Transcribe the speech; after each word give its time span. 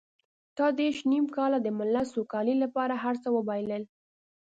تا 0.57 0.65
دېرش 0.79 0.99
نيم 1.11 1.25
کاله 1.35 1.57
د 1.61 1.67
ملت 1.79 2.07
سوکالۍ 2.13 2.55
لپاره 2.63 2.95
هر 3.03 3.15
څه 3.23 3.29
وبایلل. 3.37 3.83